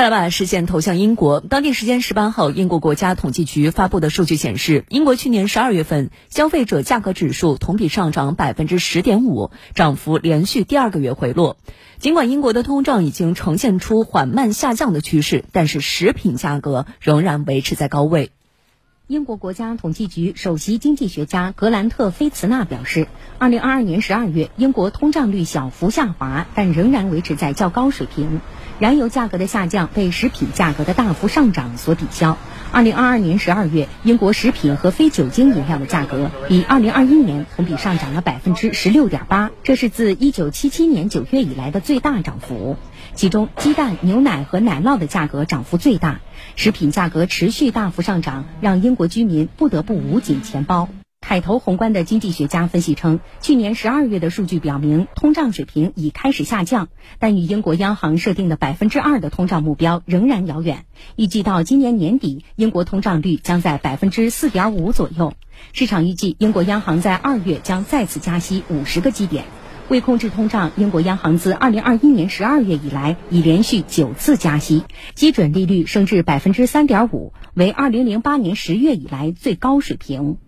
[0.00, 1.40] 再来把视线投向英国。
[1.40, 11.58] 当地时间十八号，英国国家统计局发布的数据显示，英国去年十二月份消费者价格指数同比上涨百分之十点五，涨幅连续第二个月回落。
[11.98, 18.30] 尽管英国的通胀已经呈现出缓慢下降的趋势，但是食品价格仍然维持在高位。
[19.10, 23.08] 英国国家统计局首席经济学家格兰特·菲茨纳表示，
[23.40, 28.40] 二零二二年十二月，英国通胀率小幅下滑，但仍然维持在较高水平。
[28.78, 32.38] 燃油价格的下降被食品价格的大幅上涨所抵消。
[32.72, 42.76] 二零二二年十二月，英国食品和非酒精饮料的价格比二零二一年同比上涨了百分之十六点八，这是自一九七七年九月以来的最大涨幅。
[43.14, 46.20] 其中，鸡蛋、牛奶和奶酪的价格涨幅最大。
[46.54, 50.88] 食品价格持续大幅上涨，让英国居民不得不捂紧钱包。
[51.30, 56.88] 海投宏观的经济学家分析称，去年十二月的数据表明，通胀水平已开始下降，
[57.20, 60.86] 但与英国央行设定的百分之二的通胀目标仍然遥远。
[61.14, 65.34] 预计到今年年底，英国通胀率将在百分之四点五左右。
[65.72, 69.44] 市场预计，英国央行在二月将再次加息五十个基点。
[69.86, 74.82] 为控制通胀，英国央行自二零二一年十二月以来已连续九次加息，
[75.14, 80.38] 基准利率升至百分之三点五，为二零零八年十月以来最高水平。